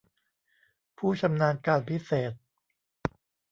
[0.97, 2.33] ผู้ชำนาญการพิเศษ